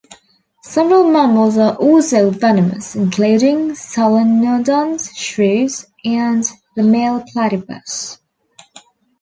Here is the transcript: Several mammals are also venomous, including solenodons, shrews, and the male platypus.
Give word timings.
Several 0.63 1.11
mammals 1.11 1.59
are 1.59 1.75
also 1.75 2.31
venomous, 2.31 2.95
including 2.95 3.75
solenodons, 3.75 5.15
shrews, 5.15 5.85
and 6.03 6.43
the 6.75 6.81
male 6.81 7.23
platypus. 7.31 8.17